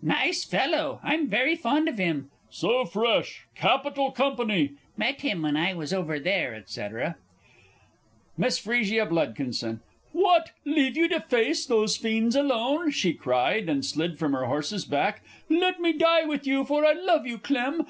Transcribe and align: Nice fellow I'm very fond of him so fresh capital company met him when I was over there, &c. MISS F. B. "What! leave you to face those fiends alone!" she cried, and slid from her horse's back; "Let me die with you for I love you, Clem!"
Nice 0.00 0.42
fellow 0.42 1.00
I'm 1.02 1.28
very 1.28 1.54
fond 1.54 1.86
of 1.86 1.98
him 1.98 2.30
so 2.48 2.86
fresh 2.86 3.46
capital 3.54 4.10
company 4.10 4.72
met 4.96 5.20
him 5.20 5.42
when 5.42 5.54
I 5.54 5.74
was 5.74 5.92
over 5.92 6.18
there, 6.18 6.62
&c. 6.66 6.80
MISS 8.38 8.66
F. 8.66 9.10
B. 9.60 9.72
"What! 10.12 10.50
leave 10.64 10.96
you 10.96 11.08
to 11.08 11.20
face 11.20 11.66
those 11.66 11.98
fiends 11.98 12.34
alone!" 12.34 12.90
she 12.90 13.12
cried, 13.12 13.68
and 13.68 13.84
slid 13.84 14.18
from 14.18 14.32
her 14.32 14.46
horse's 14.46 14.86
back; 14.86 15.20
"Let 15.50 15.78
me 15.78 15.92
die 15.92 16.24
with 16.24 16.46
you 16.46 16.64
for 16.64 16.86
I 16.86 16.94
love 16.94 17.26
you, 17.26 17.36
Clem!" 17.36 17.80